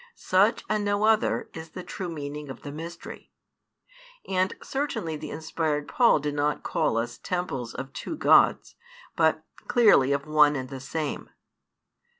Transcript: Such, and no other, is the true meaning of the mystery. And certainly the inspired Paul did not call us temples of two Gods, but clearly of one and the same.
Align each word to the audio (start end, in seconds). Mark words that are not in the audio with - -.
Such, 0.15 0.65
and 0.67 0.83
no 0.83 1.03
other, 1.03 1.47
is 1.53 1.69
the 1.69 1.83
true 1.83 2.09
meaning 2.09 2.49
of 2.49 2.63
the 2.63 2.71
mystery. 2.71 3.29
And 4.27 4.55
certainly 4.63 5.15
the 5.15 5.29
inspired 5.29 5.87
Paul 5.87 6.17
did 6.17 6.33
not 6.33 6.63
call 6.63 6.97
us 6.97 7.19
temples 7.19 7.75
of 7.75 7.93
two 7.93 8.15
Gods, 8.15 8.73
but 9.15 9.43
clearly 9.67 10.11
of 10.11 10.25
one 10.25 10.55
and 10.55 10.69
the 10.69 10.79
same. 10.79 11.29